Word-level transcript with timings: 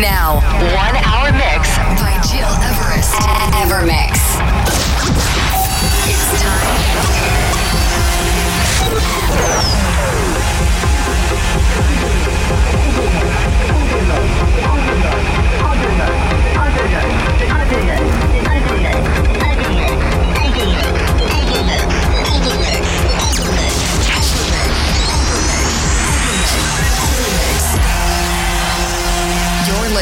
Now, 0.00 0.40
one 0.76 0.94
hour 0.96 1.32
mix 1.32 1.78
by 1.98 2.20
Gil 2.28 2.52
Everest. 2.60 3.14
And 3.14 3.54
Evermix. 3.54 4.12
It's 6.06 6.42
time. 6.42 7.06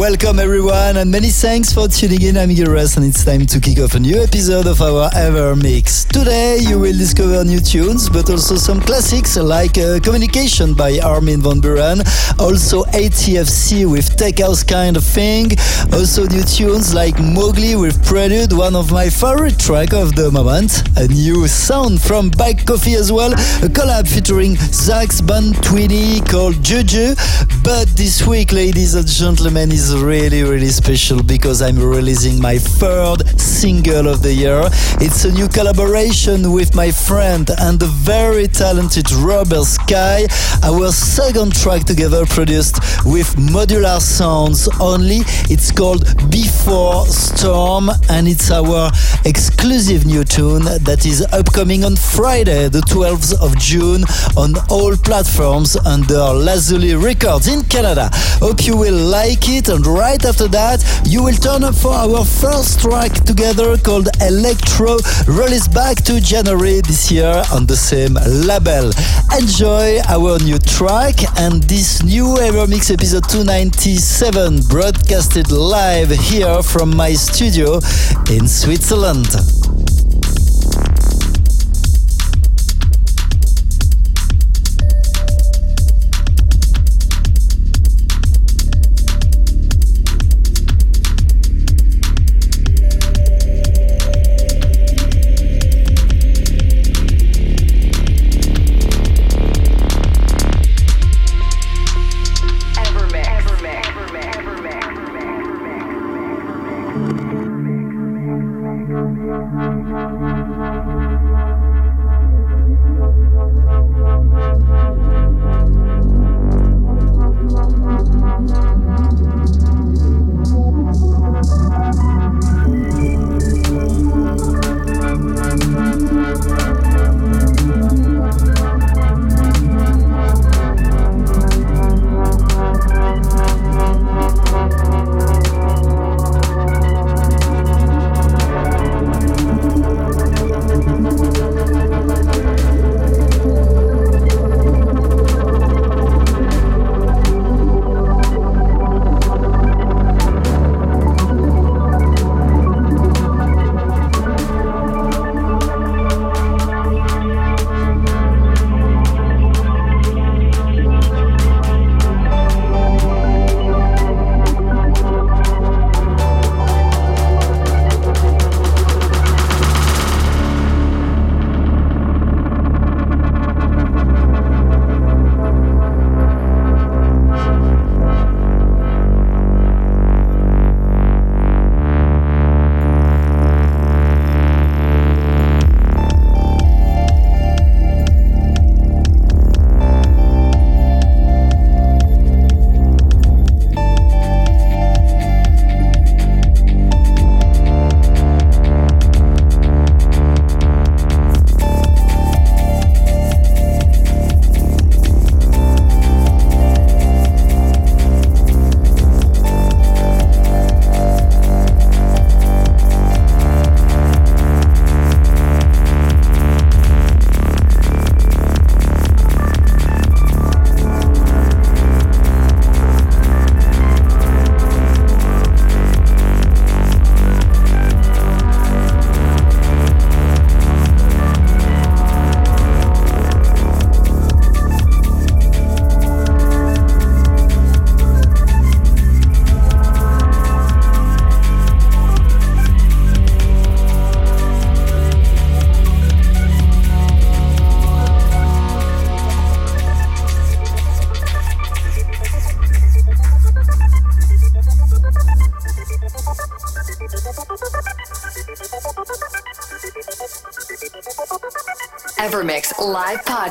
Welcome 0.00 0.38
everyone 0.38 0.96
and 0.96 1.10
many 1.10 1.28
thanks 1.28 1.74
for 1.74 1.86
tuning 1.86 2.22
in. 2.22 2.38
I'm 2.38 2.50
Everest 2.50 2.96
and 2.96 3.04
it's 3.04 3.22
time 3.22 3.44
to 3.44 3.60
kick 3.60 3.78
off 3.80 3.92
a 3.92 4.00
new 4.00 4.22
episode 4.22 4.66
of 4.66 4.80
our 4.80 5.10
Ever 5.14 5.54
Mix. 5.54 6.04
Today 6.04 6.56
you 6.56 6.78
will 6.78 6.96
discover 6.96 7.44
new 7.44 7.60
tunes 7.60 8.08
but 8.08 8.30
also 8.30 8.56
some 8.56 8.80
classics 8.80 9.36
like 9.36 9.76
uh, 9.76 10.00
Communication 10.00 10.72
by 10.72 10.98
Armin 11.00 11.42
van 11.42 11.60
Buuren, 11.60 12.00
also 12.40 12.84
ATFC 12.84 13.84
with 13.84 14.16
Tech 14.16 14.38
House 14.38 14.62
Kind 14.62 14.96
of 14.96 15.04
Thing, 15.04 15.50
also 15.92 16.24
new 16.24 16.44
tunes 16.44 16.94
like 16.94 17.20
Mowgli 17.20 17.76
with 17.76 18.02
Prelude, 18.06 18.54
one 18.54 18.74
of 18.74 18.90
my 18.90 19.10
favorite 19.10 19.58
track 19.58 19.92
of 19.92 20.16
the 20.16 20.30
moment, 20.30 20.82
a 20.96 21.08
new 21.08 21.46
sound 21.46 22.00
from 22.00 22.30
Black 22.30 22.64
Coffee 22.64 22.94
as 22.94 23.12
well, 23.12 23.34
a 23.34 23.68
collab 23.68 24.08
featuring 24.08 24.54
Zakes 24.56 25.20
Bantwini 25.20 26.26
called 26.26 26.64
Juju. 26.64 27.14
But 27.62 27.88
this 27.88 28.26
week, 28.26 28.52
ladies 28.52 28.94
and 28.94 29.06
gentlemen, 29.06 29.70
is 29.70 29.89
really, 29.96 30.42
really 30.42 30.68
special 30.68 31.22
because 31.22 31.62
I'm 31.62 31.78
releasing 31.78 32.40
my 32.40 32.58
third 32.58 33.40
single 33.40 34.08
of 34.08 34.22
the 34.22 34.32
year. 34.32 34.62
It's 35.00 35.24
a 35.24 35.32
new 35.32 35.48
collaboration 35.48 36.52
with 36.52 36.74
my 36.74 36.90
friend 36.90 37.48
and 37.60 37.78
the 37.78 37.86
very 37.86 38.46
talented 38.46 39.10
Robert 39.12 39.64
Sky. 39.64 40.26
Our 40.62 40.92
second 40.92 41.54
track 41.54 41.84
together 41.84 42.26
produced 42.26 42.76
with 43.04 43.34
modular 43.36 44.00
sounds 44.00 44.68
only. 44.80 45.20
It's 45.48 45.70
called 45.72 46.04
Before 46.30 47.06
Storm 47.06 47.90
and 48.08 48.28
it's 48.28 48.50
our 48.50 48.90
exclusive 49.24 50.06
new 50.06 50.24
tune 50.24 50.64
that 50.64 51.06
is 51.06 51.22
upcoming 51.32 51.84
on 51.84 51.96
Friday, 51.96 52.68
the 52.68 52.80
12th 52.82 53.40
of 53.40 53.56
June 53.58 54.04
on 54.36 54.54
all 54.68 54.96
platforms 54.96 55.76
under 55.76 56.18
Lazuli 56.18 56.94
Records 56.94 57.48
in 57.48 57.62
Canada. 57.64 58.10
Hope 58.40 58.66
you 58.66 58.76
will 58.76 58.94
like 58.94 59.48
it 59.48 59.68
and 59.80 59.86
right 59.86 60.24
after 60.26 60.48
that 60.48 60.82
you 61.06 61.22
will 61.22 61.34
turn 61.34 61.64
up 61.64 61.74
for 61.74 61.92
our 61.92 62.24
first 62.24 62.80
track 62.80 63.12
together 63.24 63.78
called 63.78 64.08
Electro 64.20 64.98
released 65.26 65.72
back 65.72 65.96
to 66.02 66.20
January 66.20 66.80
this 66.82 67.10
year 67.10 67.42
on 67.52 67.66
the 67.66 67.76
same 67.76 68.14
label. 68.14 68.90
Enjoy 69.38 69.98
our 70.08 70.38
new 70.40 70.58
track 70.58 71.14
and 71.38 71.62
this 71.64 72.02
new 72.02 72.36
Evermix 72.36 72.92
episode 72.92 73.28
297 73.28 74.60
broadcasted 74.68 75.50
live 75.50 76.10
here 76.10 76.62
from 76.62 76.94
my 76.94 77.12
studio 77.14 77.80
in 78.30 78.46
Switzerland. 78.48 79.28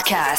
Podcast. 0.10 0.39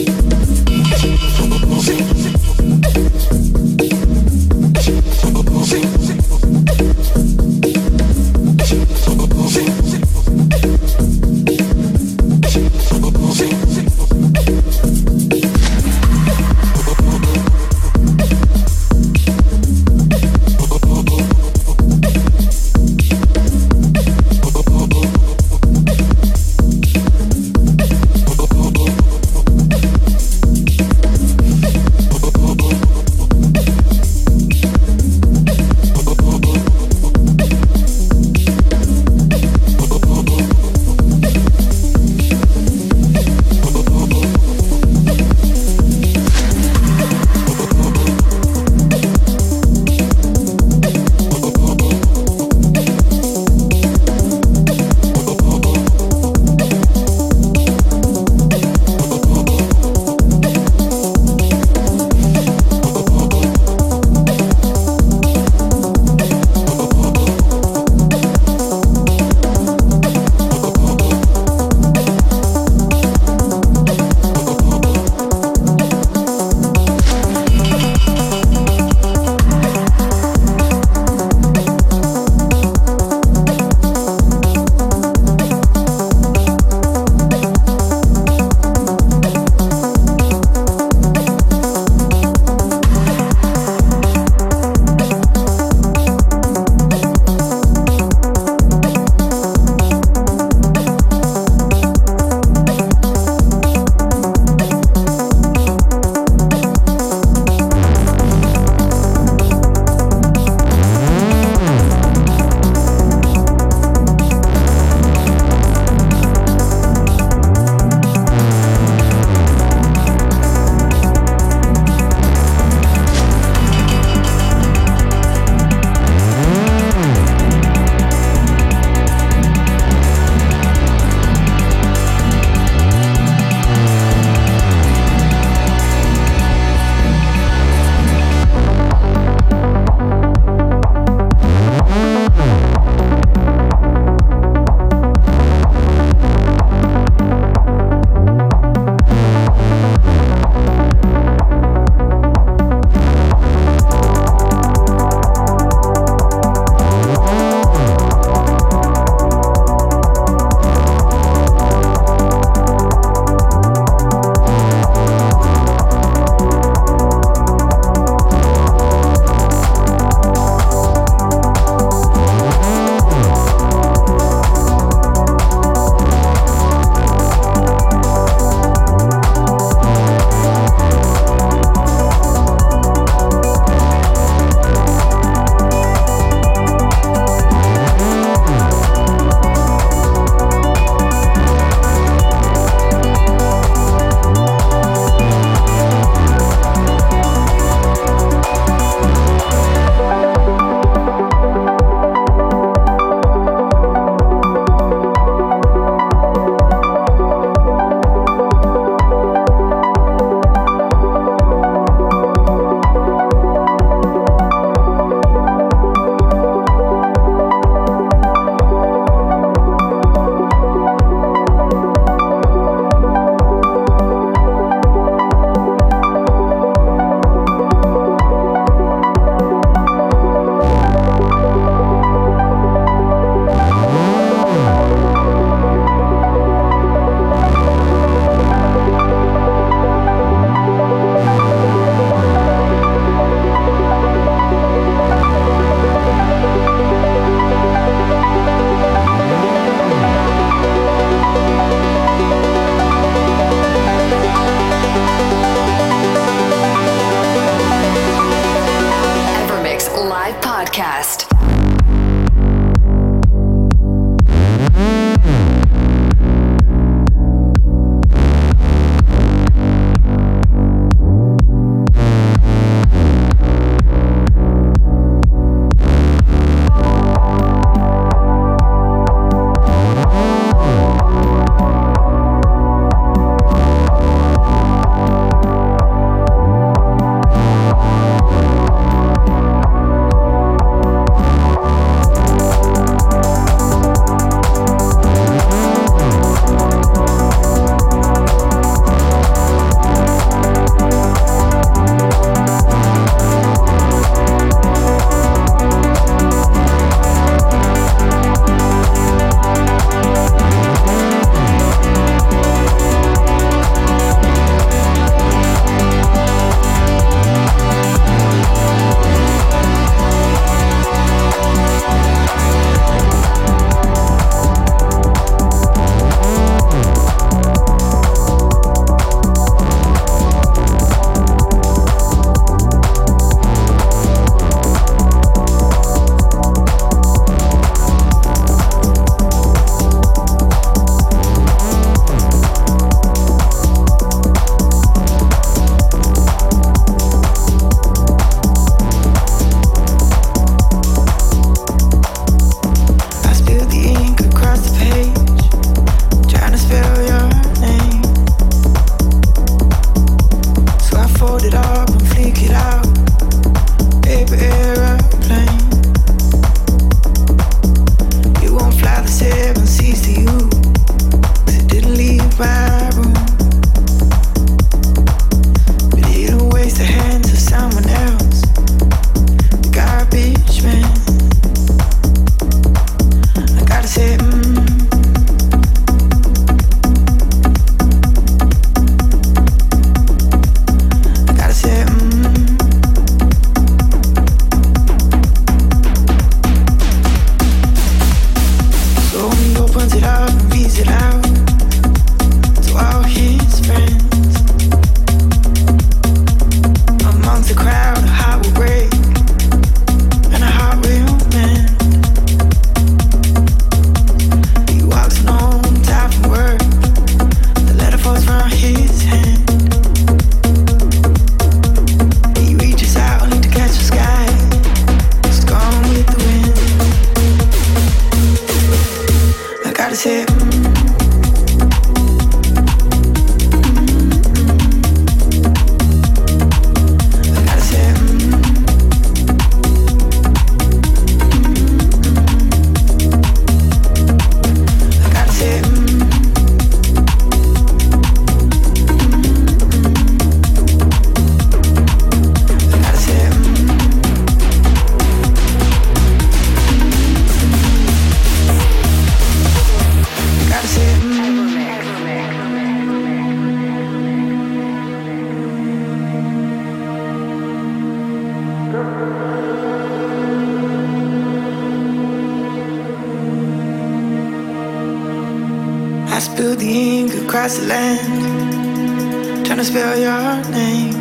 the 476.37 476.99
ink 476.99 477.13
across 477.23 477.57
the 477.57 477.65
land, 477.67 479.45
trying 479.45 479.57
to 479.57 479.65
spell 479.65 479.97
your 479.99 480.51
name. 480.51 480.95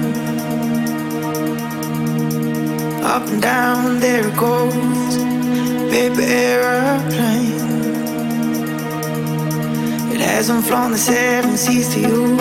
Up 3.05 3.27
and 3.29 3.43
down, 3.43 4.01
there 4.01 4.27
it 4.27 4.37
goes, 4.37 5.17
paper 5.91 6.23
aeroplane. 6.23 7.61
It 10.13 10.21
hasn't 10.21 10.65
flown 10.65 10.93
the 10.93 10.99
seven 10.99 11.57
seas 11.57 11.89
to 11.95 12.01
you, 12.01 12.37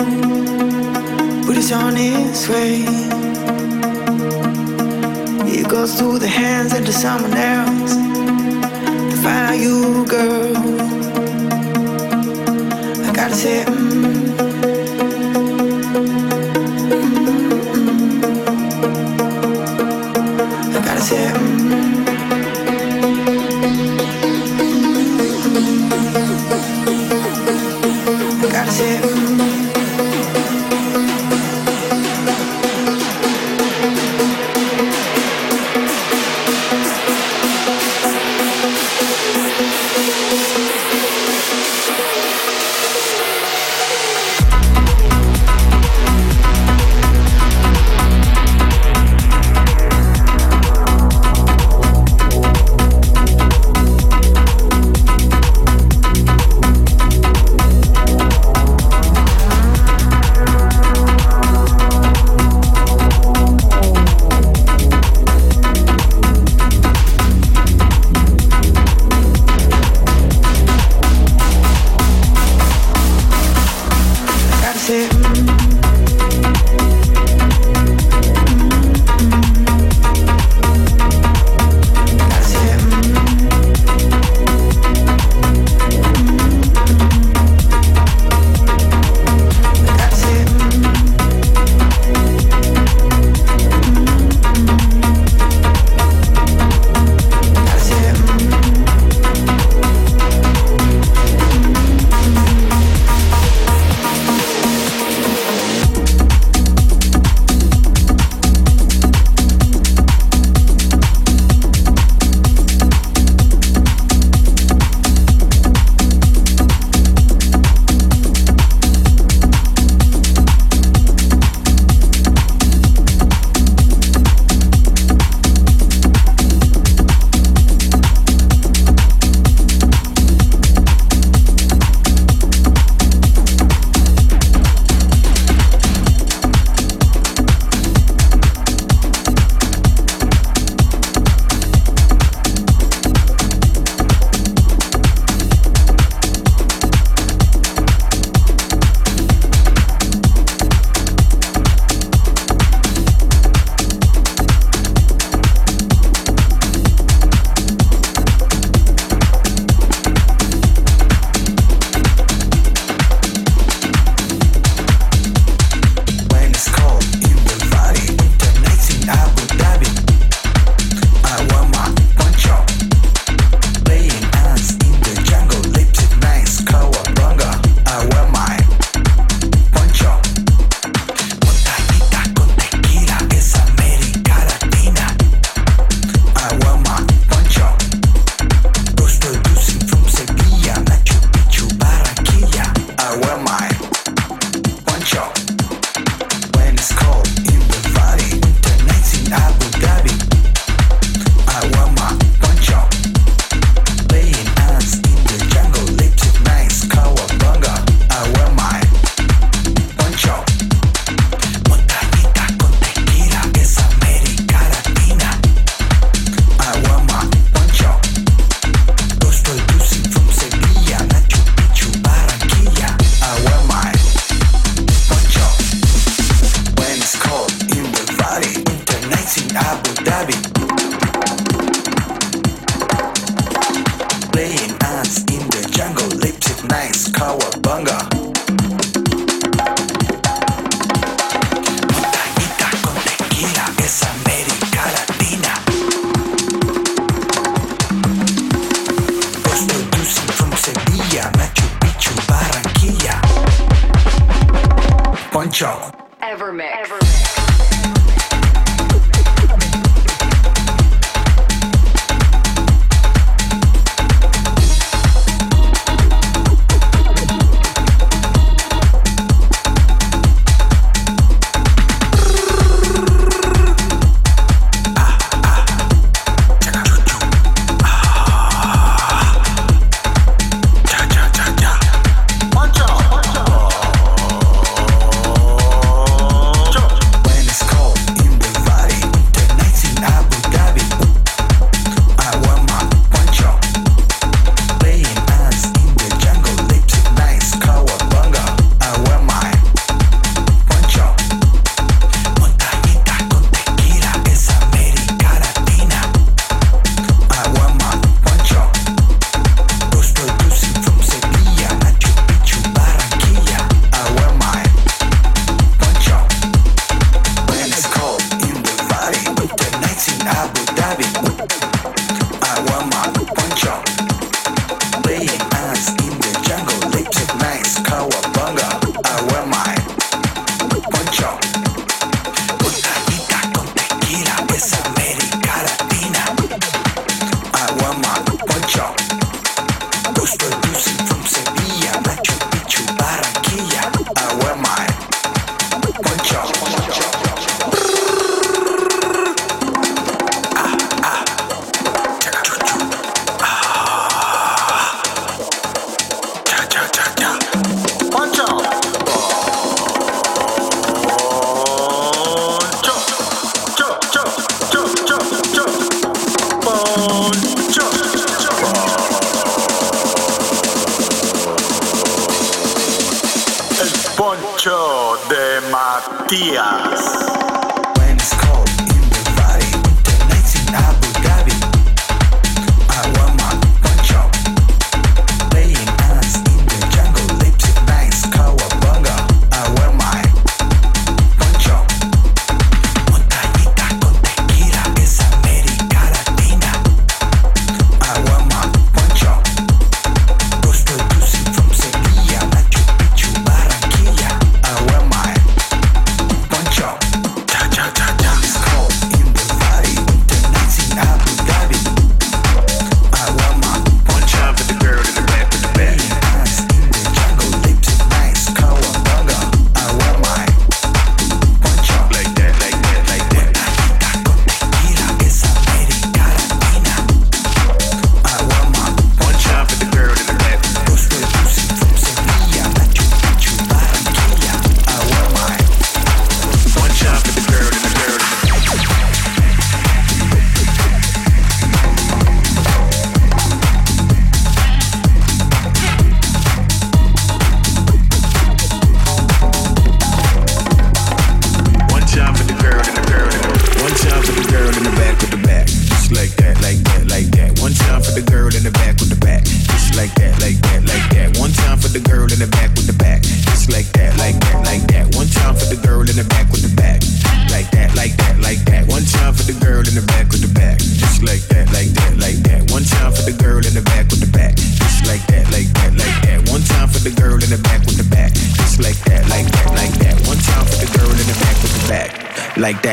but 1.46 1.56
it's 1.56 1.72
on 1.72 1.94
its 1.96 2.48
way. 2.48 2.84
It 5.52 5.68
goes 5.68 5.98
through 5.98 6.18
the 6.18 6.28
hands 6.28 6.74
into 6.74 6.92
someone 6.92 7.34
else 7.34 7.94
to 7.94 9.16
find 9.22 9.62
you, 9.62 10.06
girl 10.06 10.79
gotta 13.30 13.79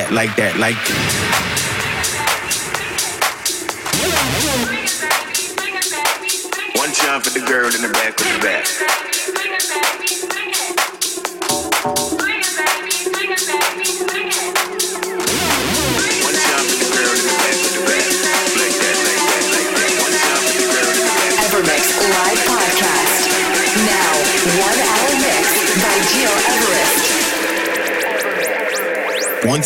that, 0.10 0.13
like 0.13 0.36
that, 0.36 0.58
like. 0.58 1.47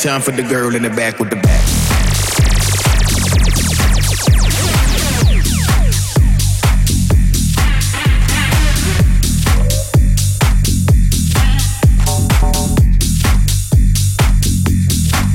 Time 0.01 0.19
for 0.19 0.31
the 0.31 0.41
girl 0.41 0.73
in 0.73 0.81
the 0.81 0.89
back 0.89 1.19
with 1.19 1.29
the 1.29 1.35
back. 1.35 1.61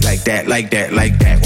Like 0.02 0.24
that, 0.24 0.48
like 0.48 0.70
that, 0.70 0.92
like 0.92 1.16
that. 1.20 1.45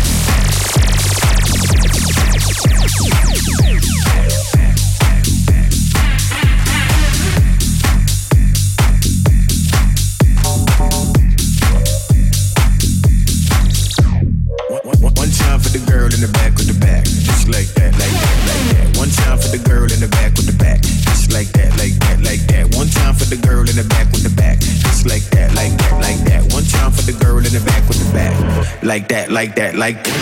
Like 28.91 29.07
that, 29.07 29.31
like 29.31 29.55
that, 29.55 29.75
like 29.75 30.03
that. 30.03 30.19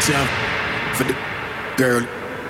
Time 0.00 0.24
for 0.96 1.04
the 1.04 1.12
girl, 1.76 2.00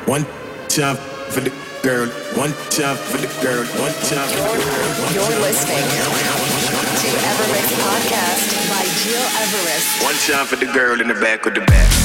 one 0.06 0.22
time 0.70 0.94
for 1.34 1.40
the 1.40 1.50
girl, 1.82 2.06
one 2.38 2.54
time 2.70 2.94
for 2.94 3.18
the 3.18 3.26
girl, 3.42 3.66
one 3.82 3.90
time 4.06 4.22
for 4.30 4.38
the 4.38 4.54
girl. 4.54 5.02
one 5.02 5.14
You're 5.18 5.26
time- 5.26 5.42
listening 5.42 5.82
to 5.82 7.08
Evermix 7.26 7.74
Podcast 7.74 8.54
by 8.70 8.86
Gil 9.02 9.26
Everest. 9.42 9.90
One 10.06 10.14
time 10.30 10.46
for 10.46 10.54
the 10.54 10.70
girl 10.72 11.00
in 11.00 11.08
the 11.08 11.14
back 11.14 11.44
with 11.44 11.54
the 11.54 11.62
back. 11.66 12.01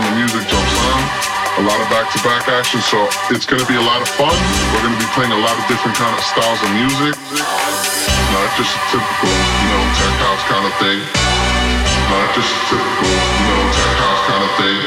Whoever's 0.00 0.08
the 0.08 0.16
music 0.16 0.48
jumps 0.48 0.76
on. 0.88 1.00
A 1.58 1.64
lot 1.66 1.80
of 1.80 1.88
back-to-back 1.90 2.48
action, 2.48 2.80
so 2.80 3.08
it's 3.28 3.44
going 3.44 3.60
to 3.60 3.68
be 3.68 3.76
a 3.76 3.84
lot 3.84 4.00
of 4.00 4.08
fun. 4.08 4.32
We're 4.72 4.80
going 4.80 4.96
to 4.96 5.02
be 5.02 5.10
playing 5.12 5.32
a 5.32 5.42
lot 5.42 5.52
of 5.58 5.64
different 5.68 5.96
kind 5.96 6.14
of 6.14 6.22
styles 6.24 6.60
of 6.62 6.70
music. 6.72 7.12
Not 8.32 8.48
just 8.56 8.70
a 8.70 8.80
typical, 8.94 9.28
you 9.28 9.68
know, 9.68 9.82
tech 9.98 10.16
house 10.24 10.44
kind 10.48 10.64
of 10.64 10.74
thing. 10.80 11.00
Not 12.08 12.28
just 12.32 12.48
a 12.48 12.60
typical, 12.70 13.10
you 13.10 13.46
know, 13.50 13.62
tech 13.76 13.96
house 13.98 14.22
kind 14.30 14.44
of 14.46 14.52
thing. 14.56 14.78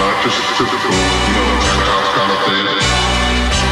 Not 0.00 0.14
just 0.24 0.38
a 0.40 0.46
typical, 0.58 0.96
you 0.96 1.34
know, 1.38 1.50
tech 1.60 1.82
house 1.86 2.10
kind 2.16 2.30
of 2.34 2.40
thing. 2.48 2.64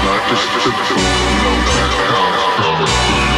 Not 0.07 0.21
just 0.29 0.45
a 0.45 0.59
typical, 0.61 1.03
you 1.03 1.41
know, 1.43 1.57
tech 1.73 1.93
house. 1.99 2.39
Not 2.63 2.75
just 2.79 2.95
a 2.95 3.38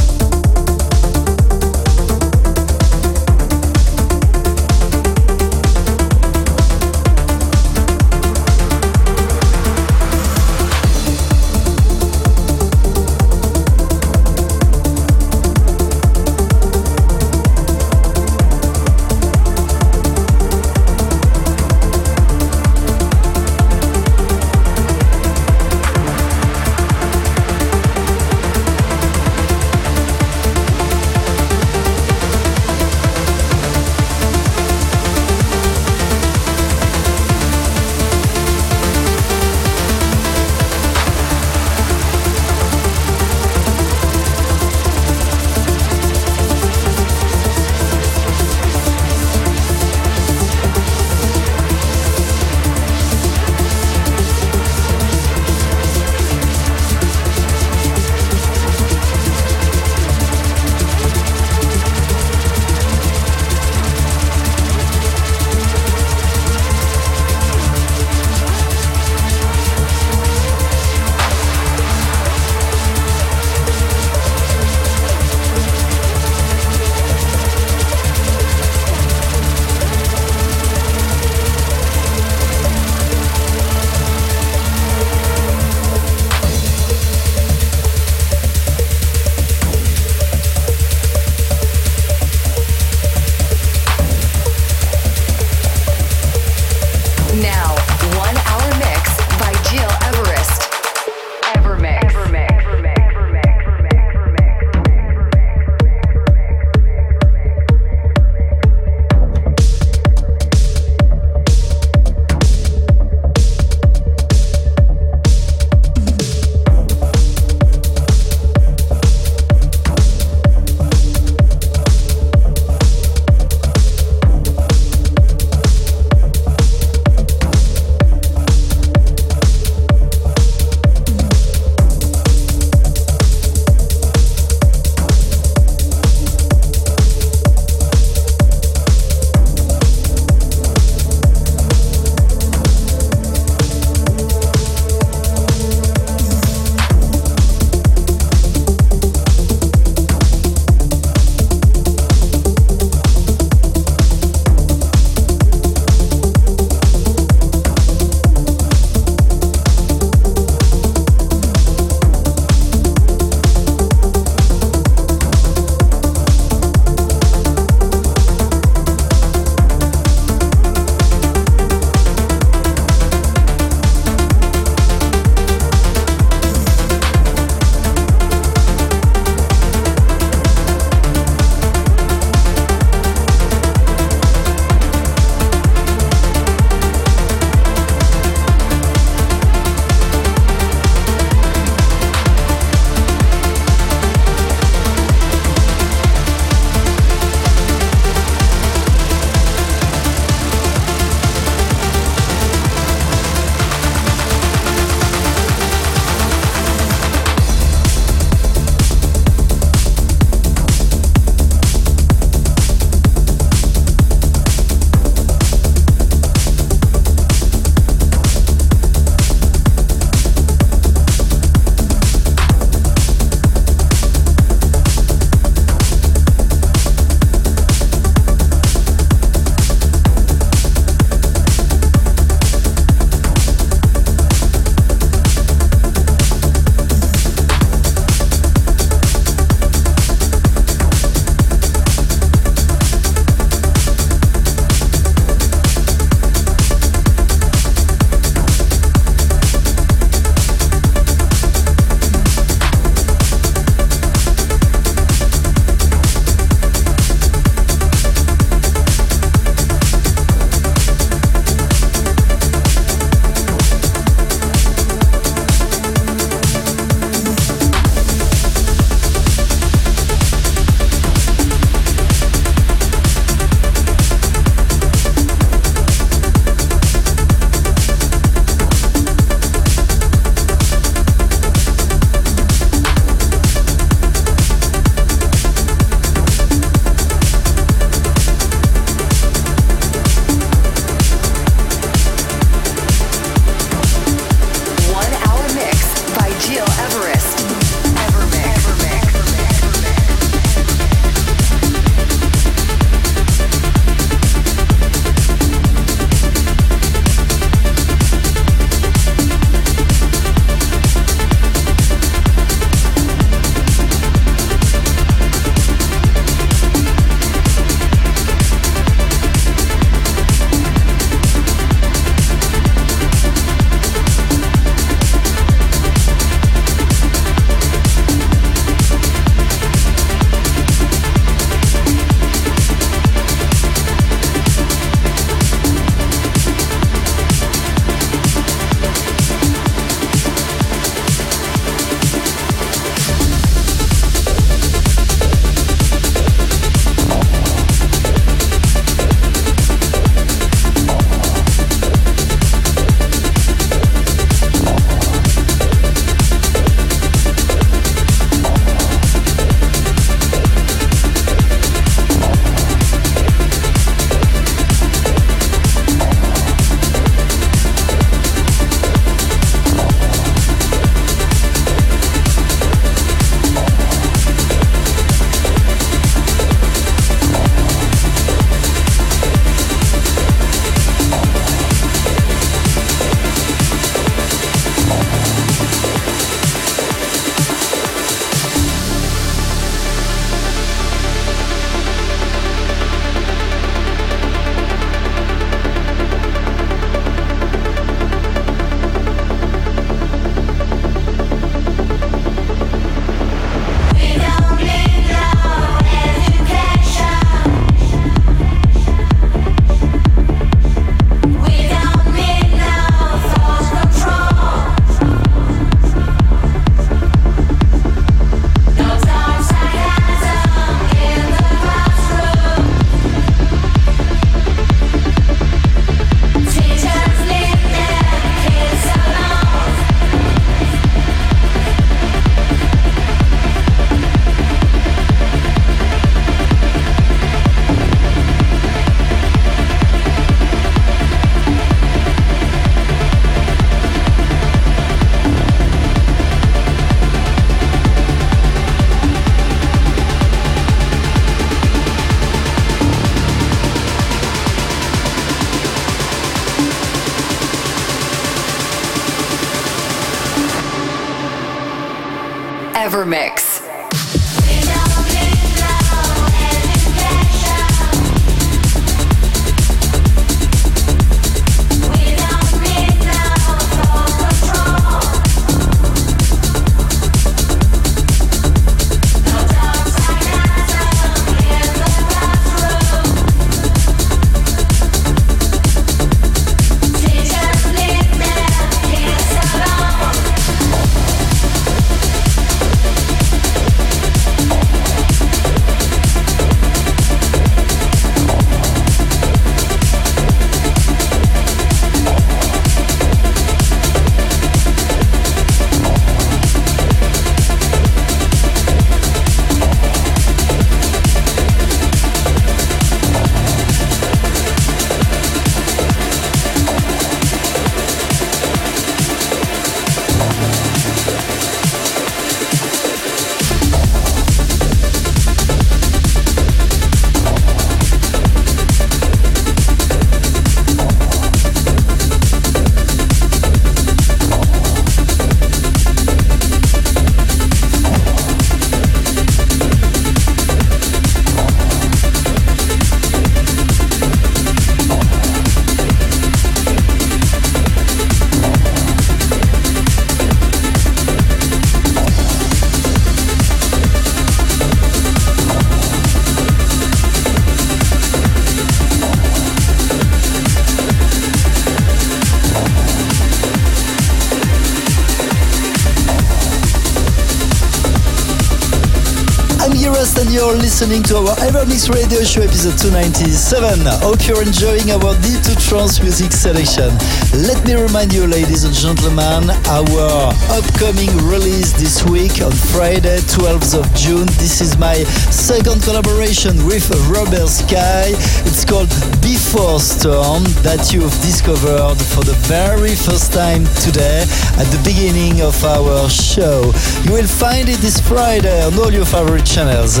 Listening 570.80 571.02
to 571.02 571.16
our 571.18 571.36
Evermix 571.44 571.92
Radio 571.92 572.24
Show 572.24 572.40
episode 572.40 572.72
297. 572.80 573.84
Hope 574.00 574.24
you're 574.24 574.40
enjoying 574.40 574.88
our 574.96 575.12
deep 575.20 575.44
to 575.44 575.52
trance 575.60 576.00
music 576.00 576.32
selection. 576.32 576.88
Let 577.36 577.60
me 577.68 577.76
remind 577.76 578.14
you, 578.14 578.24
ladies 578.24 578.64
and 578.64 578.72
gentlemen, 578.72 579.52
our 579.68 580.32
upcoming 580.48 581.12
release 581.28 581.76
this 581.76 582.00
week 582.08 582.40
on 582.40 582.52
Friday, 582.72 583.20
12th 583.28 583.76
of 583.76 583.84
June. 583.92 584.24
This 584.40 584.62
is 584.64 584.78
my 584.78 585.04
second 585.28 585.82
collaboration 585.82 586.56
with 586.64 586.88
Robert 587.12 587.52
Sky. 587.52 588.16
It's 588.48 588.64
called 588.64 588.88
Before 589.20 589.80
Storm 589.80 590.48
that 590.64 590.96
you've 590.96 591.12
discovered 591.20 592.00
for 592.16 592.24
the 592.24 592.36
very 592.48 592.96
first 592.96 593.34
time 593.36 593.68
today 593.84 594.24
at 594.56 594.68
the 594.72 594.80
beginning 594.80 595.44
of 595.44 595.60
our 595.60 596.08
show. 596.08 596.72
You 597.04 597.20
will 597.20 597.28
find 597.28 597.68
it 597.68 597.84
this 597.84 598.00
Friday 598.00 598.64
on 598.64 598.72
all 598.80 598.90
your 598.90 599.04
favorite 599.04 599.44
channels. 599.44 600.00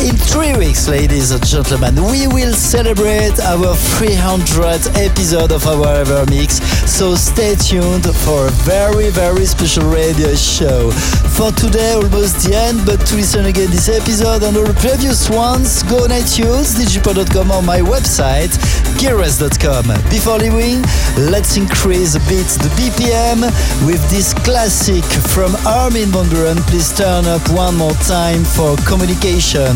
In 0.00 0.16
three 0.16 0.56
weeks, 0.56 0.88
ladies 0.88 1.30
and 1.30 1.46
gentlemen, 1.46 1.94
we 2.10 2.26
will 2.26 2.54
celebrate 2.54 3.38
our 3.40 3.76
300th 4.00 4.88
episode 4.96 5.52
of 5.52 5.66
our 5.66 5.94
Ever 5.94 6.24
Mix. 6.30 6.56
so 6.90 7.14
stay 7.14 7.54
tuned 7.54 8.06
for 8.24 8.46
a 8.46 8.50
very, 8.64 9.10
very 9.10 9.44
special 9.44 9.84
radio 9.90 10.34
show. 10.34 10.90
For 11.36 11.52
today, 11.52 11.92
almost 11.92 12.48
the 12.48 12.56
end, 12.56 12.86
but 12.86 13.04
to 13.06 13.16
listen 13.16 13.44
again 13.44 13.68
this 13.70 13.90
episode 13.90 14.42
and 14.42 14.56
all 14.56 14.72
previous 14.80 15.28
ones, 15.28 15.82
go 15.82 16.04
on 16.04 16.10
iTunes, 16.10 16.80
digipod.com 16.80 17.50
or 17.50 17.62
my 17.62 17.80
website, 17.80 18.56
gileverest.com. 19.00 19.86
Before 20.10 20.36
leaving, 20.36 20.82
let's 21.16 21.56
increase 21.56 22.16
a 22.16 22.20
bit 22.28 22.46
the 22.60 22.68
BPM 22.76 23.40
with 23.86 24.02
this 24.10 24.34
classic 24.34 25.04
from 25.32 25.56
Armin 25.66 26.12
van 26.12 26.26
Buuren. 26.26 26.60
Please 26.68 26.92
turn 26.92 27.24
up 27.24 27.40
one 27.48 27.76
more 27.76 27.96
time 28.04 28.44
for 28.44 28.76
communication. 28.84 29.74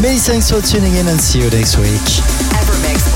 Many 0.00 0.18
thanks 0.18 0.50
for 0.50 0.60
tuning 0.60 0.94
in 0.96 1.08
and 1.08 1.18
see 1.18 1.40
you 1.40 1.48
next 1.48 1.78
week. 1.78 3.15